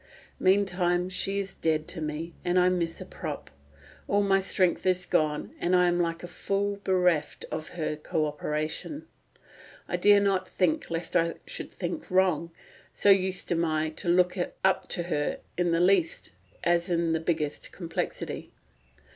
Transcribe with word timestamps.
Meantime 0.39 1.09
she 1.09 1.37
is 1.37 1.53
dead 1.53 1.87
to 1.87 2.01
me, 2.01 2.33
and 2.43 2.57
I 2.57 2.69
miss 2.69 3.01
a 3.01 3.05
prop. 3.05 3.51
All 4.07 4.23
my 4.23 4.39
strength 4.39 4.83
is 4.87 5.05
gone, 5.05 5.53
and 5.59 5.75
I 5.75 5.87
am 5.87 5.99
like 5.99 6.23
a 6.23 6.27
fool, 6.27 6.79
bereft 6.83 7.45
of 7.51 7.69
her 7.77 7.95
co 7.95 8.25
operation. 8.25 9.05
I 9.87 9.97
dare 9.97 10.19
not 10.19 10.47
think, 10.49 10.89
lest 10.89 11.15
I 11.15 11.35
should 11.45 11.71
think 11.71 12.09
wrong, 12.09 12.49
so 12.91 13.11
used 13.11 13.51
am 13.51 13.63
I 13.63 13.91
to 13.91 14.09
look 14.09 14.35
up 14.65 14.87
to 14.89 15.03
her 15.03 15.39
in 15.55 15.69
the 15.69 15.79
least 15.79 16.31
as 16.63 16.89
in 16.89 17.11
the 17.13 17.19
biggest 17.19 17.71
perplexity. 17.71 18.49